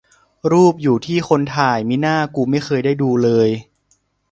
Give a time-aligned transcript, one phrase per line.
[0.51, 3.49] รูปอยู่ที่คนถ่าย มิน่า กูไม่เคยได้ดูเลย